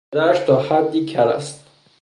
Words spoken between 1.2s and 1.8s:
است.